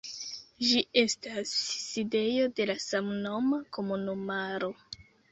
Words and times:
Ĝi 0.67 0.79
estas 0.99 1.51
sidejo 1.81 2.47
de 2.59 2.67
la 2.69 2.75
samnoma 2.85 3.59
komunumaro. 3.79 4.71